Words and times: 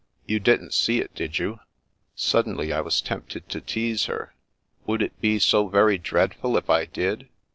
You 0.25 0.39
didn't 0.39 0.73
see 0.73 0.99
it, 0.99 1.13
did 1.13 1.37
you?" 1.37 1.59
Suddenly 2.15 2.73
I 2.73 2.81
was 2.81 3.01
tempted 3.01 3.47
to 3.49 3.61
tease 3.61 4.05
her." 4.05 4.33
Would 4.87 5.03
it 5.03 5.21
be 5.21 5.37
so 5.37 5.67
very 5.67 5.99
dreadful 5.99 6.57
if 6.57 6.71
I 6.71 6.85
did 6.85 7.29